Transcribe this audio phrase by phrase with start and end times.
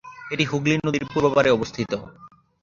[0.31, 1.91] এটি হুগলি নদীর পূর্ব পাড়ে অবস্থিত।